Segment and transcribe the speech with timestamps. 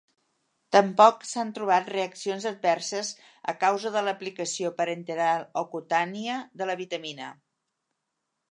[0.75, 3.11] Tampoc s’han trobat reaccions adverses
[3.53, 7.29] a causa de l'aplicació parenteral o cutània de la vitamina.